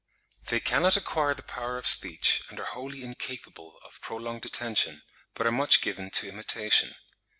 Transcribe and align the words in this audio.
They 0.47 0.59
cannot 0.59 0.97
acquire 0.97 1.35
the 1.35 1.43
power 1.43 1.77
of 1.77 1.85
speech, 1.85 2.41
and 2.49 2.59
are 2.59 2.65
wholly 2.65 3.03
incapable 3.03 3.77
of 3.85 4.01
prolonged 4.01 4.47
attention, 4.47 5.03
but 5.35 5.45
are 5.45 5.51
much 5.51 5.79
given 5.79 6.09
to 6.09 6.27
imitation. 6.27 6.95